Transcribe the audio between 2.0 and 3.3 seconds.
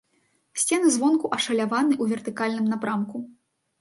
ў вертыкальным напрамку.